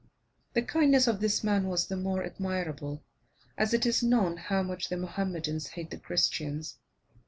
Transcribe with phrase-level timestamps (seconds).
[0.53, 3.03] The kindness of this man was the more admirable,
[3.55, 6.79] as it is known how much the Mahomedans hate the Christians.